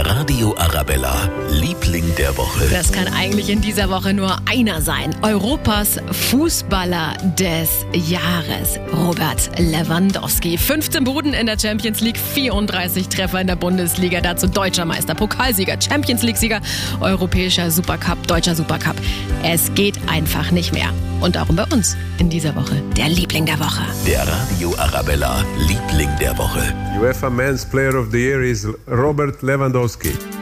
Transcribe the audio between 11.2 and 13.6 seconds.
in der Champions League, 34 Treffer in der